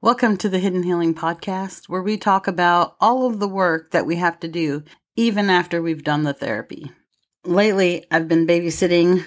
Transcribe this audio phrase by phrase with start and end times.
[0.00, 4.06] Welcome to the Hidden Healing Podcast, where we talk about all of the work that
[4.06, 4.84] we have to do
[5.16, 6.92] even after we've done the therapy.
[7.44, 9.24] Lately, I've been babysitting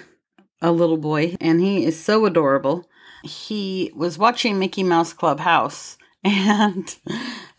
[0.62, 2.88] a little boy, and he is so adorable.
[3.22, 6.96] He was watching Mickey Mouse Clubhouse, and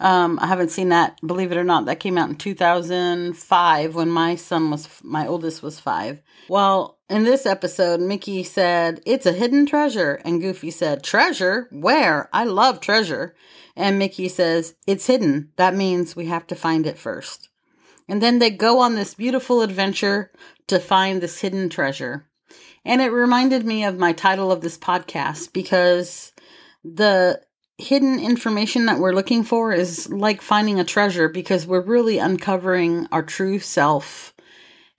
[0.03, 1.85] um, I haven't seen that, believe it or not.
[1.85, 6.21] That came out in 2005 when my son was, my oldest was five.
[6.49, 10.19] Well, in this episode, Mickey said, It's a hidden treasure.
[10.25, 11.69] And Goofy said, Treasure?
[11.71, 12.29] Where?
[12.33, 13.33] I love treasure.
[13.77, 15.53] And Mickey says, It's hidden.
[15.55, 17.47] That means we have to find it first.
[18.09, 20.31] And then they go on this beautiful adventure
[20.67, 22.27] to find this hidden treasure.
[22.83, 26.33] And it reminded me of my title of this podcast because
[26.83, 27.41] the
[27.77, 33.07] hidden information that we're looking for is like finding a treasure because we're really uncovering
[33.11, 34.33] our true self.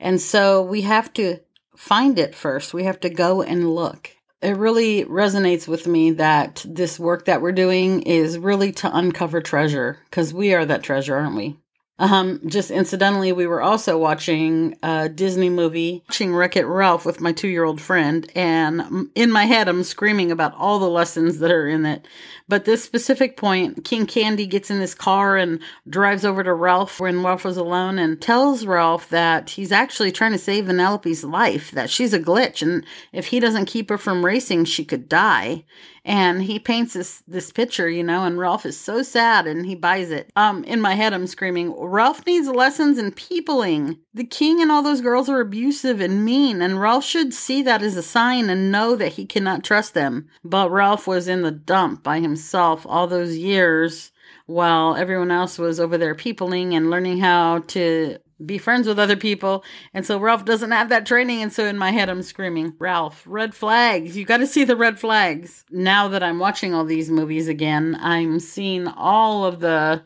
[0.01, 1.39] And so we have to
[1.77, 2.75] find it first.
[2.75, 4.11] We have to go and look.
[4.43, 9.41] It really resonates with me that this work that we're doing is really to uncover
[9.41, 11.57] treasure because we are that treasure, aren't we?
[11.97, 17.21] Um, just incidentally, we were also watching a Disney movie, watching Wreck It Ralph with
[17.21, 21.39] my two year old friend, and in my head, I'm screaming about all the lessons
[21.39, 22.09] that are in it.
[22.49, 26.99] But this specific point, King Candy gets in his car and drives over to Ralph
[26.99, 31.71] when Ralph was alone and tells Ralph that he's actually trying to save Vanellope's life,
[31.71, 35.65] that she's a glitch, and if he doesn't keep her from racing, she could die
[36.05, 39.75] and he paints this this picture, you know, and Ralph is so sad and he
[39.75, 40.31] buys it.
[40.37, 43.99] Um in my head I'm screaming, Ralph needs lessons in peopling.
[44.13, 47.83] The king and all those girls are abusive and mean, and Ralph should see that
[47.83, 50.29] as a sign and know that he cannot trust them.
[50.45, 54.13] But Ralph was in the dump by himself all those years
[54.47, 59.17] while everyone else was over there peopling and learning how to be friends with other
[59.17, 59.65] people.
[59.93, 61.43] And so Ralph doesn't have that training.
[61.43, 64.17] And so in my head, I'm screaming, Ralph, red flags.
[64.17, 65.65] You got to see the red flags.
[65.71, 70.03] Now that I'm watching all these movies again, I'm seeing all of the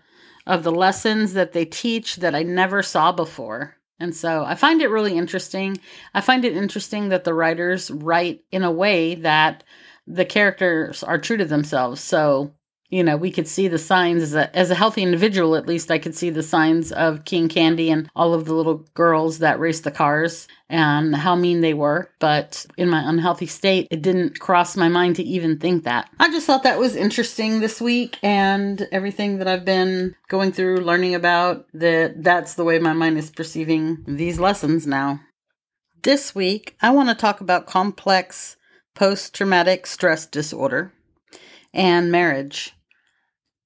[0.47, 3.77] of the lessons that they teach that I never saw before.
[4.01, 5.77] And so I find it really interesting.
[6.15, 9.65] I find it interesting that the writers write in a way that
[10.07, 12.01] the characters are true to themselves.
[12.01, 12.55] So
[12.91, 15.91] you know, we could see the signs as a, as a healthy individual, at least
[15.91, 19.61] I could see the signs of King Candy and all of the little girls that
[19.61, 22.11] raced the cars and how mean they were.
[22.19, 26.09] But in my unhealthy state, it didn't cross my mind to even think that.
[26.19, 30.79] I just thought that was interesting this week and everything that I've been going through,
[30.79, 35.21] learning about that that's the way my mind is perceiving these lessons now.
[36.03, 38.57] This week, I want to talk about complex
[38.95, 40.93] post traumatic stress disorder
[41.75, 42.75] and marriage.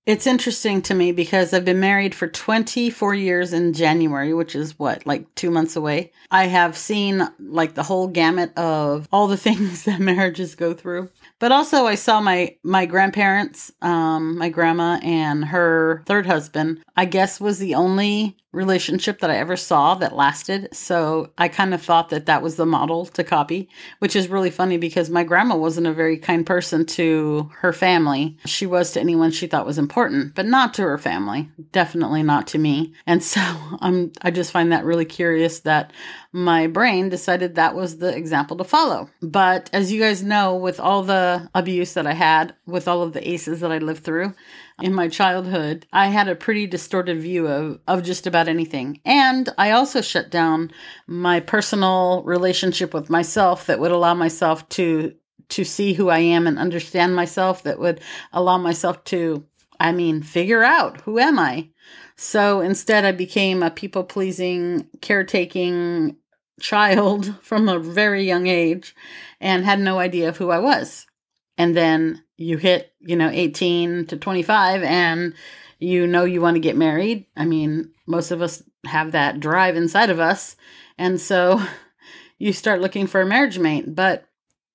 [0.04, 4.76] It's interesting to me because I've been married for 24 years in January, which is
[4.76, 6.10] what, like two months away.
[6.28, 11.08] I have seen like the whole gamut of all the things that marriages go through.
[11.38, 17.04] But also I saw my my grandparents, um, my grandma and her third husband, I
[17.04, 20.68] guess was the only relationship that I ever saw that lasted.
[20.74, 23.68] So I kind of thought that that was the model to copy,
[23.98, 28.36] which is really funny because my grandma wasn't a very kind person to her family.
[28.44, 31.48] She was to anyone she thought was important, but not to her family.
[31.70, 32.94] Definitely not to me.
[33.06, 33.40] And so
[33.80, 35.92] I'm I just find that really curious that
[36.32, 39.08] my brain decided that was the example to follow.
[39.20, 43.12] But as you guys know, with all the abuse that I had, with all of
[43.12, 44.34] the ACEs that I lived through,
[44.80, 49.00] in my childhood, I had a pretty distorted view of, of just about anything.
[49.04, 50.72] And I also shut down
[51.06, 55.14] my personal relationship with myself that would allow myself to
[55.48, 58.00] to see who I am and understand myself that would
[58.32, 59.44] allow myself to
[59.82, 61.68] I mean figure out who am I.
[62.16, 66.16] So instead I became a people pleasing caretaking
[66.60, 68.94] child from a very young age
[69.40, 71.06] and had no idea of who I was.
[71.58, 75.34] And then you hit, you know, 18 to 25 and
[75.80, 77.26] you know you want to get married.
[77.36, 80.54] I mean, most of us have that drive inside of us.
[80.96, 81.60] And so
[82.38, 84.26] you start looking for a marriage mate, but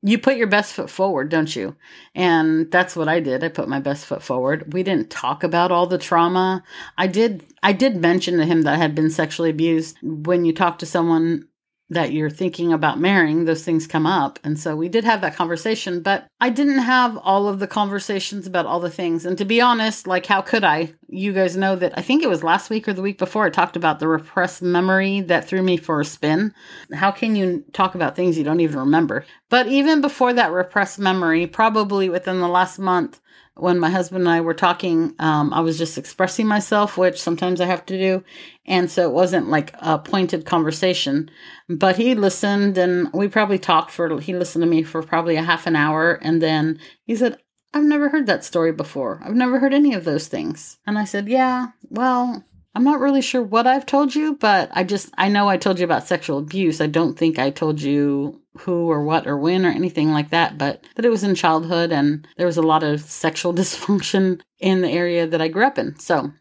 [0.03, 1.75] you put your best foot forward, don't you?
[2.13, 3.43] And that's what I did.
[3.43, 4.73] I put my best foot forward.
[4.73, 6.63] We didn't talk about all the trauma.
[6.97, 9.97] I did I did mention to him that I had been sexually abused.
[10.01, 11.47] When you talk to someone
[11.89, 14.39] that you're thinking about marrying, those things come up.
[14.43, 18.45] And so we did have that conversation, but I didn't have all of the conversations
[18.45, 19.25] about all the things.
[19.25, 20.93] And to be honest, like, how could I?
[21.07, 23.49] You guys know that I think it was last week or the week before I
[23.49, 26.53] talked about the repressed memory that threw me for a spin.
[26.93, 29.25] How can you talk about things you don't even remember?
[29.49, 33.21] But even before that repressed memory, probably within the last month,
[33.59, 37.59] when my husband and I were talking, um, I was just expressing myself, which sometimes
[37.59, 38.23] I have to do.
[38.65, 41.29] And so it wasn't like a pointed conversation,
[41.69, 45.43] but he listened and we probably talked for, he listened to me for probably a
[45.43, 46.13] half an hour.
[46.21, 47.37] And then he said,
[47.73, 49.21] I've never heard that story before.
[49.23, 50.79] I've never heard any of those things.
[50.87, 52.43] And I said, Yeah, well,
[52.77, 55.79] I'm not really sure what I've told you, but I just, I know I told
[55.79, 56.79] you about sexual abuse.
[56.79, 60.59] I don't think I told you who or what or when or anything like that,
[60.59, 64.81] but that it was in childhood and there was a lot of sexual dysfunction in
[64.81, 65.97] the area that I grew up in.
[65.97, 66.31] So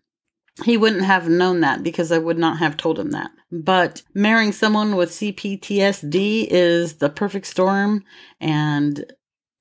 [0.63, 3.31] he wouldn't have known that because I would not have told him that.
[3.51, 8.05] But marrying someone with CPTSD is the perfect storm.
[8.43, 9.11] And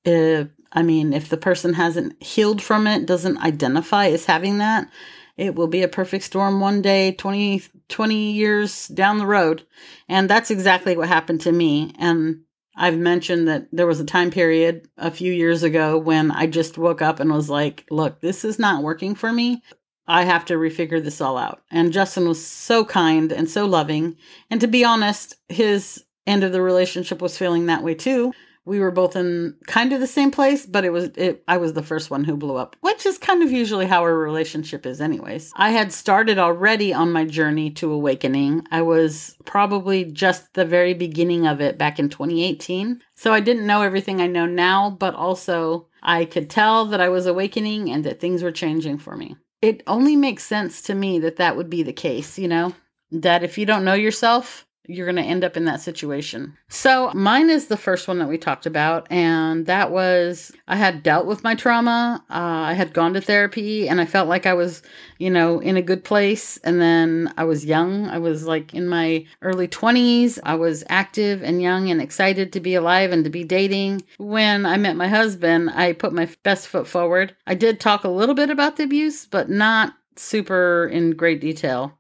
[0.04, 4.90] if, I mean, if the person hasn't healed from it, doesn't identify as having that,
[5.38, 9.66] it will be a perfect storm one day 20 20 years down the road
[10.10, 12.42] and that's exactly what happened to me and
[12.78, 16.78] I've mentioned that there was a time period a few years ago when I just
[16.78, 19.64] woke up and was like, look, this is not working for me.
[20.08, 21.62] I have to refigure this all out.
[21.72, 24.18] And Justin was so kind and so loving.
[24.52, 28.34] And to be honest, his end of the relationship was feeling that way too
[28.66, 31.74] we were both in kind of the same place, but it was it I was
[31.74, 35.00] the first one who blew up, which is kind of usually how our relationship is
[35.00, 35.52] anyways.
[35.56, 38.68] I had started already on my journey to awakening.
[38.72, 43.02] I was probably just the very beginning of it back in 2018.
[43.14, 47.10] So I didn't know everything I know now, but also I could tell that I
[47.10, 49.36] was awakening and that things were changing for me.
[49.62, 52.74] It only makes sense to me that that would be the case, you know?
[53.12, 56.58] That if you don't know yourself, you're going to end up in that situation.
[56.70, 61.04] So, mine is the first one that we talked about, and that was I had
[61.04, 62.24] dealt with my trauma.
[62.30, 62.34] Uh,
[62.70, 64.82] I had gone to therapy, and I felt like I was,
[65.18, 66.58] you know, in a good place.
[66.58, 68.08] And then I was young.
[68.08, 70.40] I was like in my early 20s.
[70.44, 74.04] I was active and young and excited to be alive and to be dating.
[74.18, 77.36] When I met my husband, I put my best foot forward.
[77.48, 81.98] I did talk a little bit about the abuse, but not super in great detail.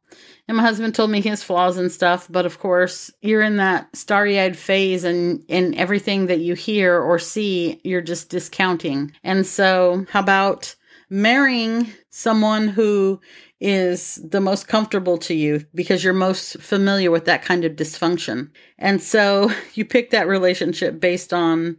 [0.48, 3.96] And my husband told me his flaws and stuff, but of course, you're in that
[3.96, 9.12] starry eyed phase, and, and everything that you hear or see, you're just discounting.
[9.24, 10.76] And so, how about
[11.10, 13.20] marrying someone who
[13.60, 18.50] is the most comfortable to you because you're most familiar with that kind of dysfunction.
[18.78, 21.78] And so you pick that relationship based on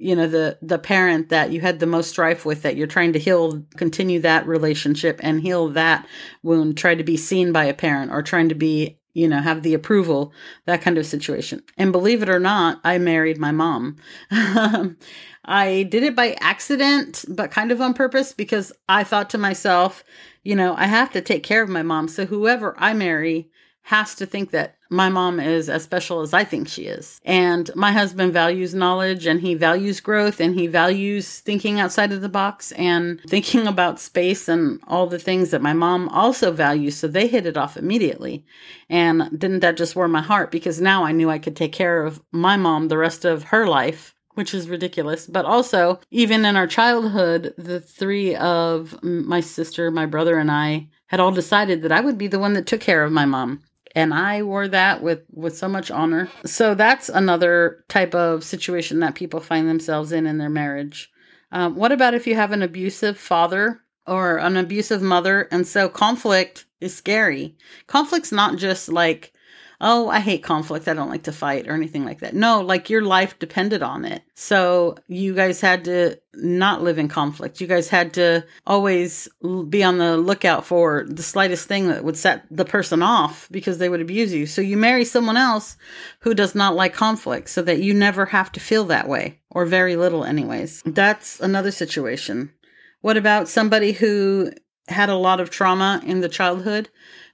[0.00, 3.12] you know the the parent that you had the most strife with that you're trying
[3.12, 6.06] to heal continue that relationship and heal that
[6.42, 9.62] wound try to be seen by a parent or trying to be you know have
[9.62, 10.32] the approval
[10.66, 11.62] that kind of situation.
[11.76, 13.96] And believe it or not i married my mom.
[15.42, 20.02] I did it by accident but kind of on purpose because i thought to myself
[20.44, 22.08] you know i have to take care of my mom.
[22.08, 23.50] So whoever i marry
[23.90, 27.20] has to think that my mom is as special as I think she is.
[27.24, 32.20] And my husband values knowledge and he values growth and he values thinking outside of
[32.20, 36.96] the box and thinking about space and all the things that my mom also values.
[36.96, 38.44] So they hit it off immediately.
[38.88, 40.52] And didn't that just warm my heart?
[40.52, 43.66] Because now I knew I could take care of my mom the rest of her
[43.66, 45.26] life which is ridiculous.
[45.26, 50.88] But also, even in our childhood, the three of my sister, my brother, and I
[51.08, 53.60] had all decided that I would be the one that took care of my mom
[53.94, 56.28] and I wore that with with so much honor.
[56.44, 61.10] So that's another type of situation that people find themselves in in their marriage.
[61.52, 65.88] Um, what about if you have an abusive father or an abusive mother, and so
[65.88, 67.56] conflict is scary?
[67.86, 69.32] Conflict's not just like
[69.80, 70.88] oh, I hate conflict.
[70.88, 72.34] I don't like to fight or anything like that.
[72.34, 74.22] No, like your life depended on it.
[74.34, 77.60] So you guys had to not live in conflict.
[77.60, 79.28] You guys had to always
[79.68, 83.78] be on the lookout for the slightest thing that would set the person off because
[83.78, 84.46] they would abuse you.
[84.46, 85.76] So you marry someone else
[86.20, 89.64] who does not like conflict so that you never have to feel that way or
[89.64, 90.82] very little, anyways.
[90.84, 92.52] That's another situation.
[93.00, 94.52] What about somebody who
[94.90, 96.88] had a lot of trauma in the childhood?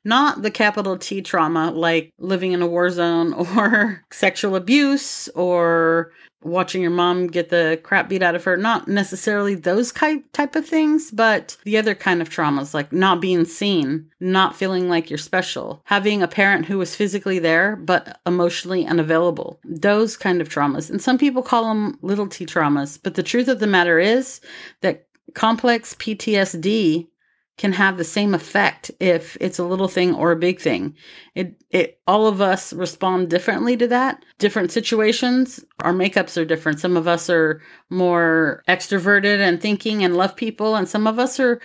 [0.07, 6.13] not the capital T trauma like living in a war zone or sexual abuse or
[6.43, 8.57] watching your mom get the crap beat out of her.
[8.57, 13.45] Not necessarily those type of things but the other kind of traumas like not being
[13.45, 15.83] seen not feeling like you're special.
[15.85, 19.59] Having a parent who was physically there but emotionally unavailable.
[19.65, 20.89] Those kind of traumas.
[20.89, 24.41] And some people call them little t traumas but the truth of the matter is
[24.83, 27.09] that complex ptsd
[27.57, 30.95] can have the same effect if it's a little thing or a big thing.
[31.35, 34.25] It it all of us respond differently to that.
[34.39, 36.81] Different situations, our makeups are different.
[36.81, 41.41] Some of us are more extroverted and thinking and love people and some of us
[41.41, 41.61] are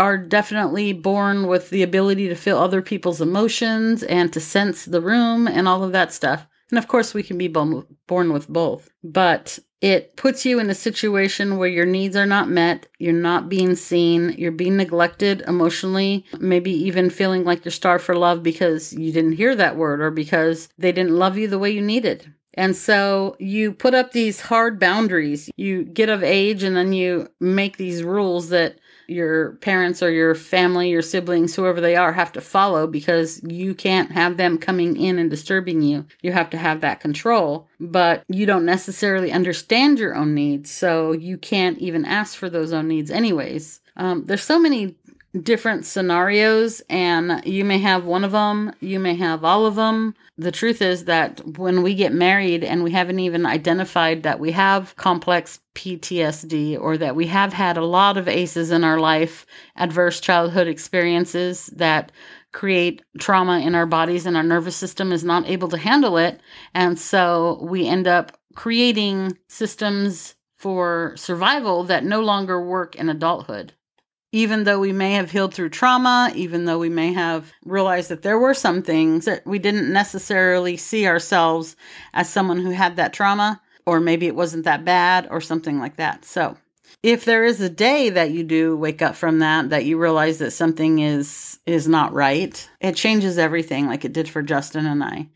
[0.00, 5.00] are definitely born with the ability to feel other people's emotions and to sense the
[5.00, 6.46] room and all of that stuff.
[6.70, 8.88] And of course, we can be born with both.
[9.04, 13.48] But it puts you in a situation where your needs are not met, you're not
[13.48, 18.92] being seen, you're being neglected emotionally, maybe even feeling like you're starved for love because
[18.92, 22.32] you didn't hear that word or because they didn't love you the way you needed.
[22.54, 25.48] And so you put up these hard boundaries.
[25.56, 28.76] You get of age and then you make these rules that
[29.10, 33.74] your parents or your family, your siblings, whoever they are, have to follow because you
[33.74, 36.06] can't have them coming in and disturbing you.
[36.22, 41.12] You have to have that control, but you don't necessarily understand your own needs, so
[41.12, 43.80] you can't even ask for those own needs, anyways.
[43.96, 44.94] Um, there's so many
[45.38, 50.14] different scenarios and you may have one of them, you may have all of them.
[50.36, 54.50] The truth is that when we get married and we haven't even identified that we
[54.52, 59.46] have complex PTSD or that we have had a lot of ACEs in our life,
[59.76, 62.10] adverse childhood experiences that
[62.52, 66.40] create trauma in our bodies and our nervous system is not able to handle it.
[66.74, 73.72] And so we end up creating systems for survival that no longer work in adulthood
[74.32, 78.22] even though we may have healed through trauma, even though we may have realized that
[78.22, 81.76] there were some things that we didn't necessarily see ourselves
[82.14, 85.96] as someone who had that trauma, or maybe it wasn't that bad, or something like
[85.96, 86.24] that.
[86.24, 86.56] So,
[87.02, 90.38] if there is a day that you do wake up from that that you realize
[90.38, 95.02] that something is is not right it changes everything like it did for justin and
[95.02, 95.26] i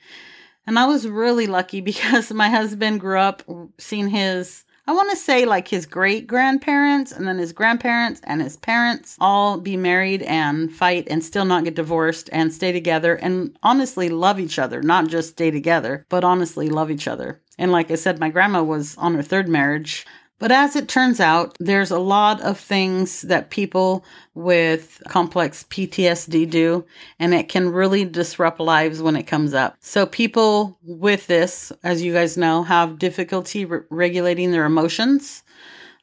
[0.67, 3.43] and i was really lucky because my husband grew up
[3.79, 8.43] seeing his I want to say like his great grandparents and then his grandparents and
[8.43, 13.15] his parents all be married and fight and still not get divorced and stay together
[13.15, 17.41] and honestly love each other, not just stay together, but honestly love each other.
[17.59, 20.05] And like I said, my grandma was on her third marriage.
[20.41, 26.51] But as it turns out, there's a lot of things that people with complex PTSD
[26.51, 26.85] do,
[27.19, 29.77] and it can really disrupt lives when it comes up.
[29.81, 35.45] So, people with this, as you guys know, have difficulty re- regulating their emotions.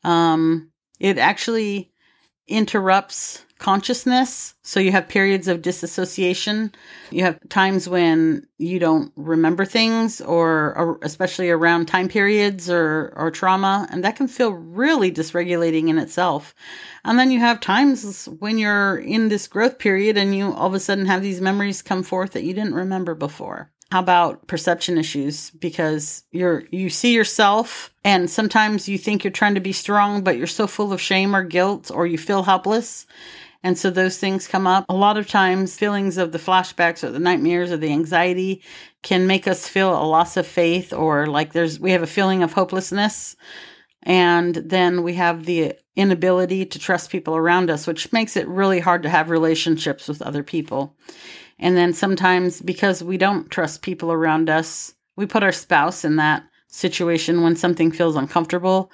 [0.03, 1.91] Um, it actually
[2.47, 4.55] interrupts consciousness.
[4.63, 6.73] So you have periods of disassociation.
[7.11, 13.13] You have times when you don't remember things or, or, especially around time periods or,
[13.15, 13.87] or trauma.
[13.91, 16.55] And that can feel really dysregulating in itself.
[17.05, 20.73] And then you have times when you're in this growth period and you all of
[20.73, 23.69] a sudden have these memories come forth that you didn't remember before.
[23.91, 25.51] How about perception issues?
[25.51, 30.37] Because you're you see yourself and sometimes you think you're trying to be strong, but
[30.37, 33.05] you're so full of shame or guilt or you feel helpless
[33.63, 34.85] and so those things come up.
[34.89, 38.63] A lot of times, feelings of the flashbacks or the nightmares or the anxiety
[39.03, 42.41] can make us feel a loss of faith or like there's, we have a feeling
[42.41, 43.35] of hopelessness.
[44.03, 48.79] And then we have the inability to trust people around us, which makes it really
[48.79, 50.95] hard to have relationships with other people.
[51.59, 56.15] And then sometimes because we don't trust people around us, we put our spouse in
[56.15, 58.91] that situation when something feels uncomfortable.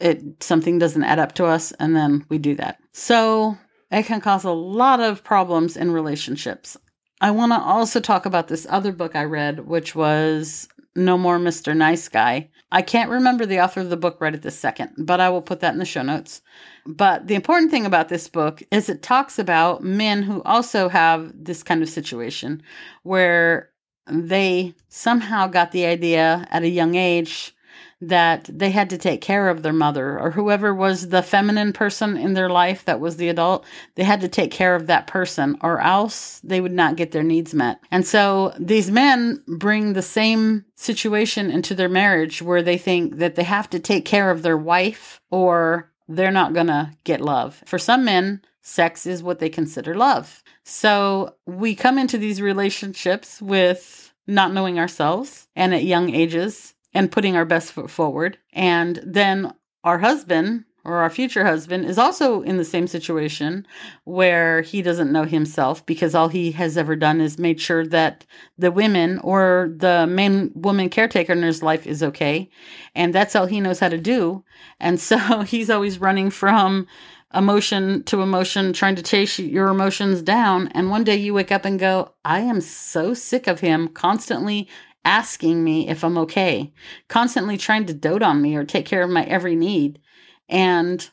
[0.00, 2.78] It something doesn't add up to us, and then we do that.
[2.92, 3.56] So
[3.92, 6.76] it can cause a lot of problems in relationships.
[7.20, 11.38] I want to also talk about this other book I read, which was No More
[11.38, 11.76] Mr.
[11.76, 12.48] Nice Guy.
[12.72, 15.42] I can't remember the author of the book right at this second, but I will
[15.42, 16.40] put that in the show notes.
[16.86, 21.30] But the important thing about this book is it talks about men who also have
[21.34, 22.62] this kind of situation
[23.02, 23.70] where
[24.06, 27.54] they somehow got the idea at a young age
[28.02, 32.16] that they had to take care of their mother or whoever was the feminine person
[32.16, 33.64] in their life that was the adult.
[33.94, 37.22] They had to take care of that person or else they would not get their
[37.22, 37.78] needs met.
[37.92, 43.36] And so these men bring the same situation into their marriage where they think that
[43.36, 47.62] they have to take care of their wife or they're not going to get love.
[47.66, 50.42] For some men, sex is what they consider love.
[50.64, 57.12] So we come into these relationships with not knowing ourselves and at young ages and
[57.12, 58.38] putting our best foot forward.
[58.52, 59.52] And then
[59.84, 63.66] our husband or our future husband is also in the same situation
[64.04, 68.26] where he doesn't know himself because all he has ever done is made sure that
[68.58, 72.48] the women or the main woman caretaker in his life is okay.
[72.94, 74.44] And that's all he knows how to do.
[74.80, 76.86] And so he's always running from
[77.34, 80.68] emotion to emotion, trying to chase your emotions down.
[80.68, 84.68] And one day you wake up and go, I am so sick of him constantly
[85.04, 86.72] asking me if I'm okay,
[87.08, 90.00] constantly trying to dote on me or take care of my every need.
[90.48, 91.08] And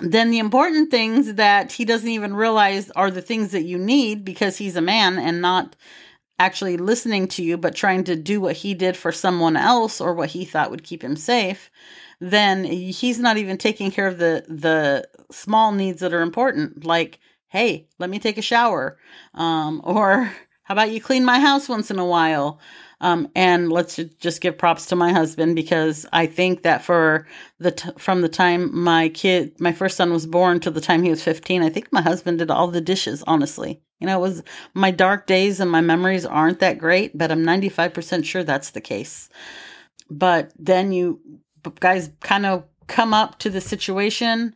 [0.00, 4.24] then the important things that he doesn't even realize are the things that you need
[4.24, 5.76] because he's a man and not
[6.38, 10.14] actually listening to you, but trying to do what he did for someone else or
[10.14, 11.70] what he thought would keep him safe,
[12.20, 17.20] then he's not even taking care of the the small needs that are important, like,
[17.48, 18.98] hey, let me take a shower,
[19.34, 20.32] um, or
[20.64, 22.60] how about you clean my house once in a while?
[23.00, 27.26] Um, and let's just give props to my husband because I think that for
[27.58, 31.02] the t- from the time my kid, my first son was born to the time
[31.02, 33.80] he was 15, I think my husband did all the dishes, honestly.
[33.98, 37.44] You know, it was my dark days and my memories aren't that great, but I'm
[37.44, 39.28] 95% sure that's the case.
[40.08, 41.20] But then you
[41.80, 44.54] guys kind of come up to the situation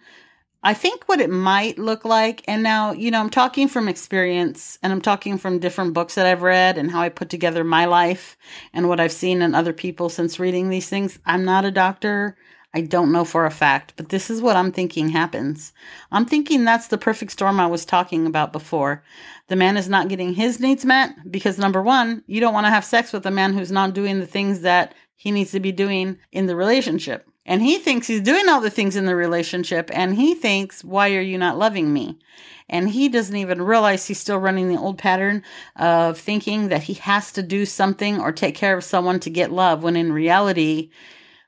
[0.66, 4.80] I think what it might look like, and now, you know, I'm talking from experience
[4.82, 7.84] and I'm talking from different books that I've read and how I put together my
[7.84, 8.36] life
[8.72, 11.20] and what I've seen in other people since reading these things.
[11.24, 12.36] I'm not a doctor.
[12.74, 15.72] I don't know for a fact, but this is what I'm thinking happens.
[16.10, 19.04] I'm thinking that's the perfect storm I was talking about before.
[19.46, 22.72] The man is not getting his needs met because number one, you don't want to
[22.72, 25.70] have sex with a man who's not doing the things that he needs to be
[25.70, 27.28] doing in the relationship.
[27.46, 29.90] And he thinks he's doing all the things in the relationship.
[29.94, 32.18] And he thinks, why are you not loving me?
[32.68, 35.42] And he doesn't even realize he's still running the old pattern
[35.76, 39.52] of thinking that he has to do something or take care of someone to get
[39.52, 40.90] love, when in reality,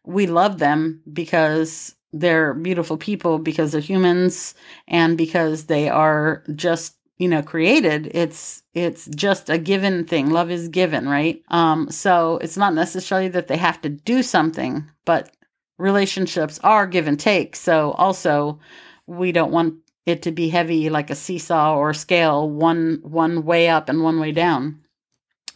[0.05, 4.55] we love them because they're beautiful people, because they're humans,
[4.87, 10.53] and because they are just you know created it's it's just a given thing love
[10.53, 15.35] is given right um so it's not necessarily that they have to do something but
[15.79, 17.57] relationships are give and take.
[17.57, 18.61] So also
[19.07, 23.45] we don't want it to be heavy like a seesaw or a scale, one one
[23.45, 24.81] way up and one way down.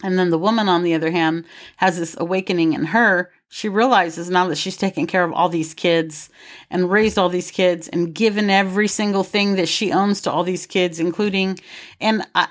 [0.03, 1.45] And then the woman, on the other hand,
[1.77, 3.31] has this awakening in her.
[3.49, 6.29] She realizes now that she's taken care of all these kids
[6.69, 10.43] and raised all these kids and given every single thing that she owns to all
[10.43, 11.59] these kids, including,
[12.01, 12.47] and I,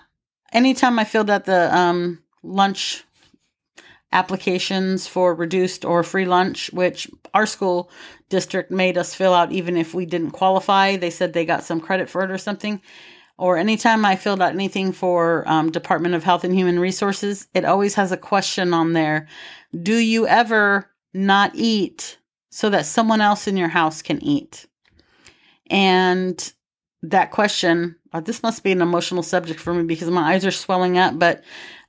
[0.52, 3.04] anytime I filled out the um, lunch
[4.12, 7.90] applications for reduced or free lunch, which our school
[8.28, 10.96] district made us fill out even if we didn't qualify.
[10.96, 12.80] They said they got some credit for it or something.
[13.38, 17.64] Or anytime I filled out anything for um, Department of Health and Human Resources, it
[17.64, 19.26] always has a question on there.
[19.82, 22.18] Do you ever not eat
[22.50, 24.66] so that someone else in your house can eat?
[25.70, 26.52] And
[27.02, 30.50] that question, oh, this must be an emotional subject for me because my eyes are
[30.50, 31.42] swelling up, but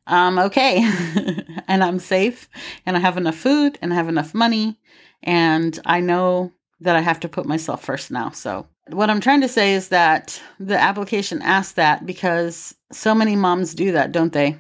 [0.06, 0.80] I'm okay
[1.68, 2.50] and I'm safe
[2.86, 4.80] and I have enough food and I have enough money
[5.24, 8.30] and I know that I have to put myself first now.
[8.32, 13.36] So, what I'm trying to say is that the application asks that because so many
[13.38, 14.58] moms do that, don't they?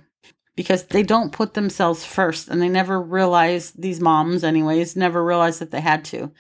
[0.56, 5.60] Because they don't put themselves first and they never realize these moms anyways never realized
[5.60, 6.32] that they had to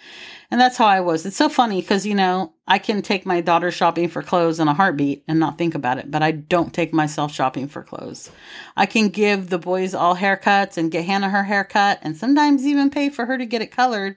[0.52, 3.42] and that's how i was it's so funny because you know i can take my
[3.42, 6.74] daughter shopping for clothes in a heartbeat and not think about it but i don't
[6.74, 8.30] take myself shopping for clothes
[8.78, 12.90] i can give the boys all haircuts and get hannah her haircut and sometimes even
[12.90, 14.16] pay for her to get it colored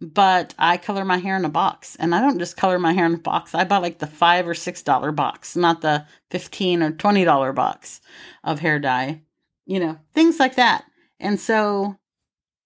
[0.00, 1.96] but I color my hair in a box.
[1.96, 3.54] And I don't just color my hair in a box.
[3.54, 7.52] I buy like the five or six dollar box, not the fifteen or twenty dollar
[7.54, 8.02] box
[8.42, 9.22] of hair dye
[9.66, 10.84] you know, things like that.
[11.20, 11.96] And so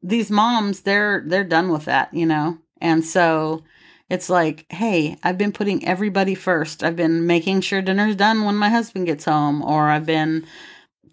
[0.03, 2.59] these moms, they're they're done with that, you know.
[2.81, 3.65] And so
[4.09, 6.83] it's like, hey, I've been putting everybody first.
[6.83, 10.47] I've been making sure dinner's done when my husband gets home, or I've been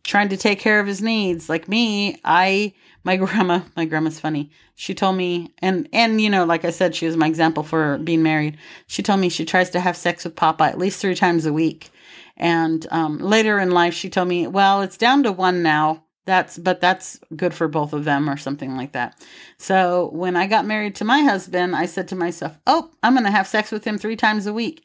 [0.03, 1.49] trying to take care of his needs.
[1.49, 4.51] Like me, I my grandma, my grandma's funny.
[4.75, 7.97] She told me and and you know, like I said, she was my example for
[7.99, 8.57] being married.
[8.87, 11.53] She told me she tries to have sex with Papa at least three times a
[11.53, 11.89] week.
[12.37, 16.03] And um, later in life, she told me, well, it's down to one now.
[16.25, 19.23] That's, but that's good for both of them or something like that.
[19.57, 23.25] So when I got married to my husband, I said to myself, oh, I'm going
[23.25, 24.83] to have sex with him three times a week.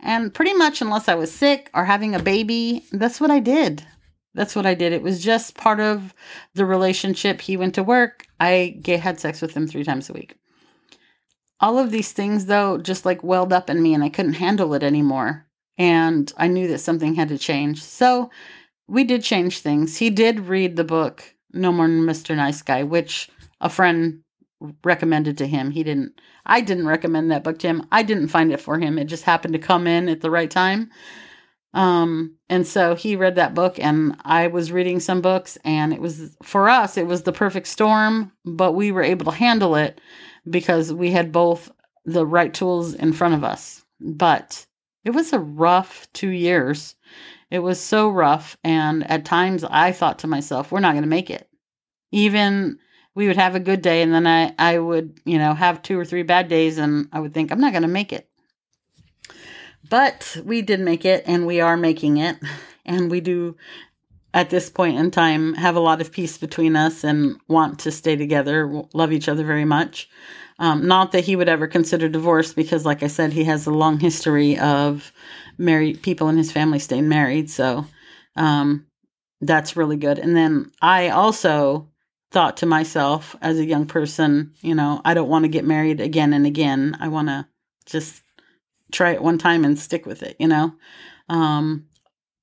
[0.00, 3.86] And pretty much, unless I was sick or having a baby, that's what I did.
[4.34, 4.92] That's what I did.
[4.92, 6.14] It was just part of
[6.54, 7.40] the relationship.
[7.40, 8.26] He went to work.
[8.40, 10.34] I get, had sex with him three times a week.
[11.60, 14.74] All of these things, though, just like welled up in me, and I couldn't handle
[14.74, 15.46] it anymore
[15.78, 17.82] and I knew that something had to change.
[17.82, 18.30] So
[18.88, 19.96] we did change things.
[19.96, 22.36] He did read the book No More Mr.
[22.36, 23.30] Nice Guy, which
[23.60, 24.20] a friend
[24.84, 25.70] recommended to him.
[25.70, 27.86] He didn't I didn't recommend that book to him.
[27.92, 28.98] I didn't find it for him.
[28.98, 30.90] It just happened to come in at the right time.
[31.72, 36.00] Um and so he read that book and I was reading some books and it
[36.00, 40.00] was for us it was the perfect storm, but we were able to handle it
[40.48, 41.70] because we had both
[42.04, 43.84] the right tools in front of us.
[44.00, 44.66] But
[45.04, 46.94] it was a rough two years.
[47.50, 48.56] It was so rough.
[48.62, 51.48] And at times I thought to myself, we're not going to make it.
[52.12, 52.78] Even
[53.14, 55.98] we would have a good day and then I, I would, you know, have two
[55.98, 58.28] or three bad days and I would think, I'm not going to make it.
[59.88, 62.36] But we did make it and we are making it.
[62.86, 63.56] And we do,
[64.32, 67.92] at this point in time, have a lot of peace between us and want to
[67.92, 70.08] stay together, love each other very much.
[70.60, 73.70] Um, not that he would ever consider divorce because, like I said, he has a
[73.70, 75.10] long history of
[75.56, 77.48] married people in his family staying married.
[77.48, 77.86] So
[78.36, 78.86] um,
[79.40, 80.18] that's really good.
[80.18, 81.88] And then I also
[82.30, 86.00] thought to myself as a young person, you know, I don't want to get married
[86.00, 86.94] again and again.
[87.00, 87.46] I want to
[87.86, 88.22] just
[88.92, 90.74] try it one time and stick with it, you know?
[91.30, 91.86] Um,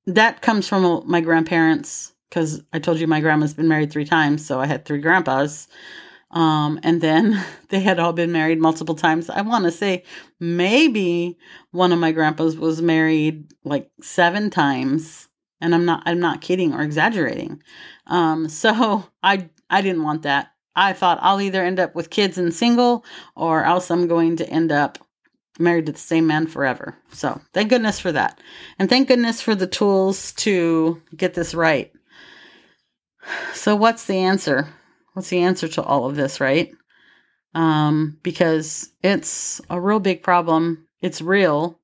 [0.07, 4.45] that comes from my grandparents because I told you my grandma's been married three times,
[4.45, 5.67] so I had three grandpas.
[6.37, 9.27] Um, and then they had all been married multiple times.
[9.29, 10.03] I want to say
[10.39, 11.35] maybe
[11.71, 15.27] one of my grandpas was married like seven times,
[15.59, 17.63] and I'm not I'm not kidding or exaggerating.
[18.05, 20.51] Um, so I I didn't want that.
[20.75, 23.03] I thought I'll either end up with kids and single,
[23.35, 24.99] or else I'm going to end up
[25.57, 26.95] married to the same man forever.
[27.11, 28.39] So thank goodness for that,
[28.77, 31.91] and thank goodness for the tools to get this right.
[33.53, 34.69] So what's the answer?
[35.17, 36.71] What's the answer to all of this, right?
[37.55, 40.85] Um, because it's a real big problem.
[41.01, 41.79] It's real.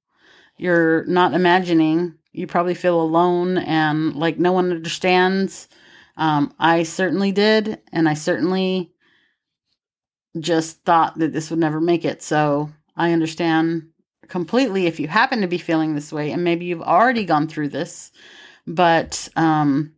[0.58, 2.14] You're not imagining.
[2.32, 5.68] You probably feel alone and like no one understands.
[6.16, 8.92] Um, I certainly did, and I certainly
[10.40, 12.22] just thought that this would never make it.
[12.22, 13.88] So I understand
[14.28, 17.70] completely if you happen to be feeling this way, and maybe you've already gone through
[17.70, 18.12] this,
[18.68, 19.92] but um,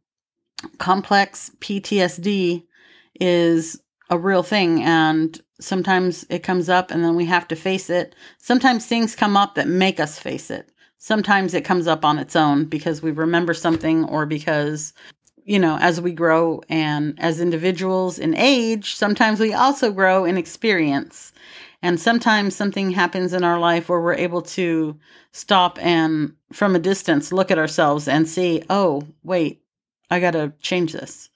[0.78, 2.63] complex PTSD
[3.19, 7.89] is a real thing and sometimes it comes up and then we have to face
[7.89, 8.15] it.
[8.38, 10.71] Sometimes things come up that make us face it.
[10.97, 14.93] Sometimes it comes up on its own because we remember something or because
[15.45, 20.38] you know, as we grow and as individuals in age, sometimes we also grow in
[20.38, 21.32] experience.
[21.84, 24.99] And sometimes something happens in our life where we're able to
[25.34, 29.62] stop and from a distance look at ourselves and see, oh, wait,
[30.10, 31.30] I got to change this.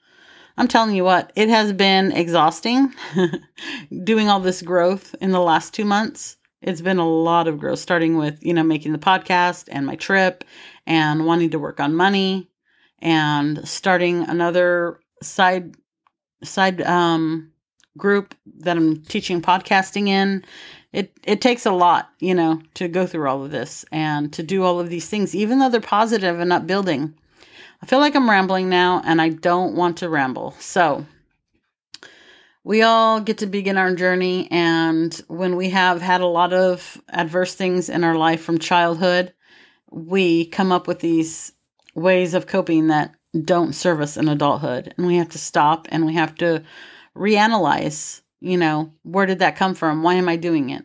[0.60, 2.94] I'm telling you what, it has been exhausting
[4.04, 6.36] doing all this growth in the last two months.
[6.62, 9.96] It's been a lot of growth, starting with, you know, making the podcast and my
[9.96, 10.44] trip
[10.86, 12.52] and wanting to work on money
[13.02, 15.76] and starting another side
[16.44, 17.54] side um
[17.98, 20.44] group that I'm teaching podcasting in.
[20.92, 24.44] It it takes a lot, you know, to go through all of this and to
[24.44, 27.14] do all of these things, even though they're positive and upbuilding.
[27.82, 30.56] I feel like I'm rambling now and I don't want to ramble.
[30.60, 31.06] So,
[32.64, 37.02] we all get to begin our journey, and when we have had a lot of
[37.08, 39.34] adverse things in our life from childhood,
[39.92, 41.54] we come up with these
[41.96, 44.94] ways of coping that don't serve us in adulthood.
[44.98, 46.64] And we have to stop and we have to
[47.16, 50.04] reanalyze, you know, where did that come from?
[50.04, 50.84] Why am I doing it?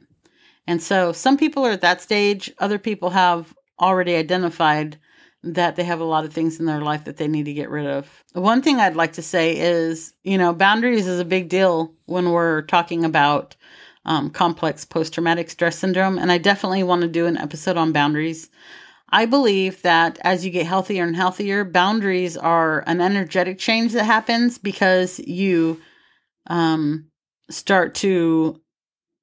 [0.66, 4.98] And so some people are at that stage, other people have already identified
[5.44, 7.70] that they have a lot of things in their life that they need to get
[7.70, 8.09] rid of.
[8.33, 12.30] One thing I'd like to say is, you know, boundaries is a big deal when
[12.30, 13.54] we're talking about
[14.07, 16.18] um, complex post traumatic stress syndrome.
[16.18, 18.48] And I definitely want to do an episode on boundaries.
[19.11, 24.04] I believe that as you get healthier and healthier, boundaries are an energetic change that
[24.04, 25.80] happens because you
[26.48, 27.07] um,
[27.50, 28.61] start to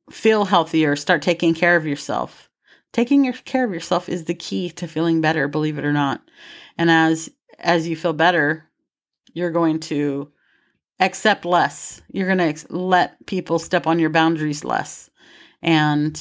[0.09, 2.50] feel healthier, start taking care of yourself
[2.93, 6.21] taking care of yourself is the key to feeling better believe it or not.
[6.77, 8.67] And as as you feel better
[9.33, 10.31] you're going to
[10.99, 12.01] accept less.
[12.11, 15.09] You're going to ex- let people step on your boundaries less.
[15.61, 16.19] And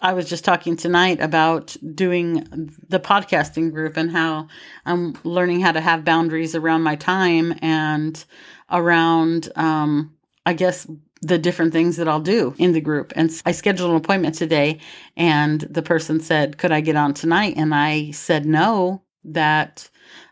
[0.00, 2.46] i was just talking tonight about doing
[2.88, 4.46] the podcasting group and how
[4.86, 8.24] i'm learning how to have boundaries around my time and
[8.70, 10.14] around um
[10.46, 10.86] i guess
[11.22, 13.12] the different things that I'll do in the group.
[13.16, 14.78] And I scheduled an appointment today,
[15.16, 17.54] and the person said, Could I get on tonight?
[17.56, 19.90] And I said no, that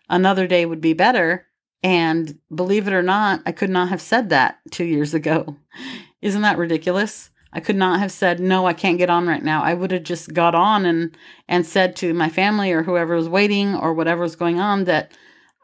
[0.09, 1.46] another day would be better.
[1.83, 5.57] And believe it or not, I could not have said that two years ago.
[6.22, 7.31] Isn't that ridiculous?
[7.53, 9.62] I could not have said no, I can't get on right now.
[9.62, 11.16] I would have just got on and
[11.49, 15.12] and said to my family or whoever was waiting or whatever was going on that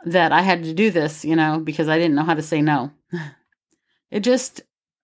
[0.06, 2.62] that I had to do this, you know, because I didn't know how to say
[2.62, 2.92] no.
[4.10, 4.60] It just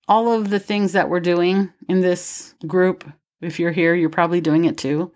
[0.09, 4.41] all of the things that we're doing in this group, if you're here, you're probably
[4.41, 5.13] doing it too.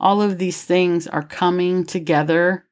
[0.00, 2.64] All of these things are coming together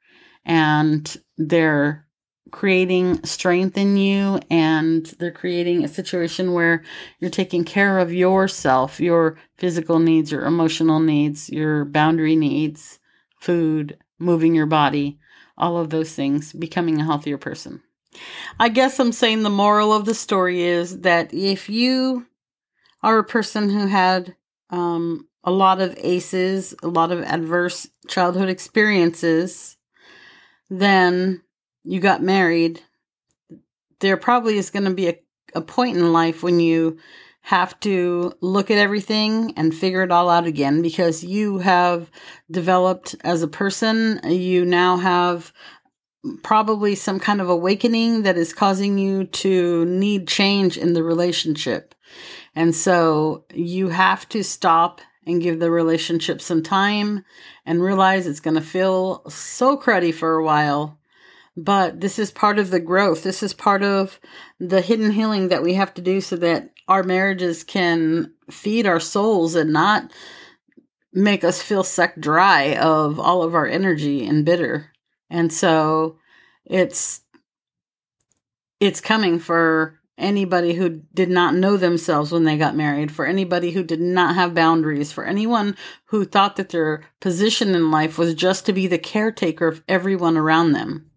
[0.47, 2.07] and they're
[2.51, 6.83] creating strength in you and they're creating a situation where
[7.21, 12.99] you're taking care of yourself, your physical needs, your emotional needs, your boundary needs,
[13.39, 15.19] food, moving your body,
[15.59, 17.83] all of those things, becoming a healthier person.
[18.59, 22.27] I guess I'm saying the moral of the story is that if you
[23.03, 24.35] are a person who had
[24.71, 29.77] um, a lot of ACEs, a lot of adverse childhood experiences,
[30.69, 31.43] then
[31.85, 32.83] you got married,
[34.01, 35.19] there probably is going to be a,
[35.55, 36.99] a point in life when you
[37.49, 42.11] have to look at everything and figure it all out again because you have
[42.51, 44.21] developed as a person.
[44.23, 45.53] You now have
[46.43, 51.95] probably some kind of awakening that is causing you to need change in the relationship.
[52.55, 57.25] And so you have to stop and give the relationship some time
[57.67, 60.99] and realize it's going to feel so cruddy for a while.
[61.57, 63.23] But this is part of the growth.
[63.23, 64.19] This is part of
[64.59, 69.01] the hidden healing that we have to do so that our marriages can feed our
[69.01, 70.11] souls and not
[71.13, 74.93] make us feel sucked dry of all of our energy and bitter.
[75.31, 76.19] And so
[76.65, 77.23] it's
[78.81, 83.71] it's coming for anybody who did not know themselves when they got married, for anybody
[83.71, 88.35] who did not have boundaries, for anyone who thought that their position in life was
[88.35, 91.11] just to be the caretaker of everyone around them.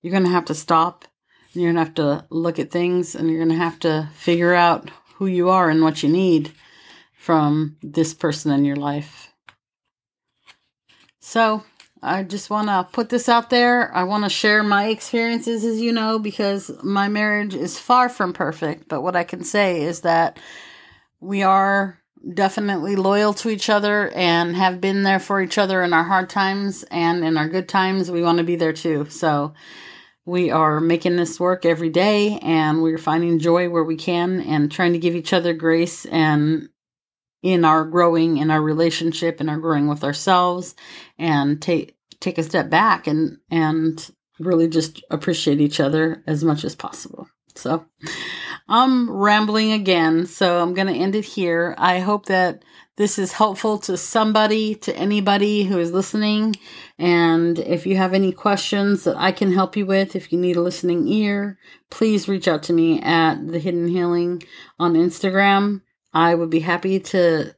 [0.00, 1.04] You're going to have to stop.
[1.52, 4.54] You're going to have to look at things and you're going to have to figure
[4.54, 6.52] out who you are and what you need
[7.12, 9.32] from this person in your life.
[11.20, 11.62] So,
[12.02, 13.94] I just want to put this out there.
[13.94, 18.32] I want to share my experiences, as you know, because my marriage is far from
[18.32, 18.88] perfect.
[18.88, 20.40] But what I can say is that
[21.20, 21.98] we are
[22.34, 26.28] definitely loyal to each other and have been there for each other in our hard
[26.28, 28.10] times and in our good times.
[28.10, 29.06] We want to be there too.
[29.08, 29.54] So
[30.24, 34.70] we are making this work every day and we're finding joy where we can and
[34.70, 36.68] trying to give each other grace and
[37.42, 40.74] in our growing in our relationship and our growing with ourselves
[41.18, 46.64] and take take a step back and and really just appreciate each other as much
[46.64, 47.28] as possible.
[47.54, 47.84] So
[48.68, 51.74] I'm rambling again, so I'm going to end it here.
[51.76, 52.64] I hope that
[52.96, 56.56] this is helpful to somebody, to anybody who is listening.
[56.98, 60.56] And if you have any questions that I can help you with, if you need
[60.56, 61.58] a listening ear,
[61.90, 64.42] please reach out to me at The Hidden Healing
[64.78, 65.82] on Instagram.
[66.12, 67.54] I would be happy to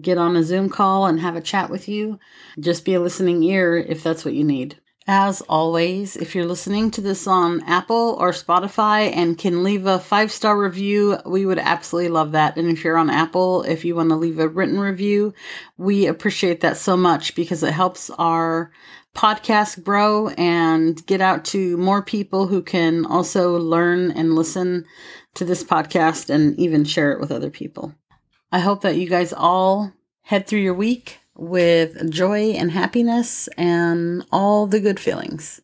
[0.00, 2.18] get on a Zoom call and have a chat with you.
[2.58, 4.78] Just be a listening ear if that's what you need.
[5.06, 9.98] As always, if you're listening to this on Apple or Spotify and can leave a
[9.98, 12.56] five star review, we would absolutely love that.
[12.56, 15.34] And if you're on Apple, if you want to leave a written review,
[15.76, 18.70] we appreciate that so much because it helps our
[19.16, 24.86] podcast grow and get out to more people who can also learn and listen
[25.34, 27.94] to this podcast and even share it with other people.
[28.52, 34.24] I hope that you guys all head through your week with joy and happiness and
[34.32, 35.60] all the good feelings.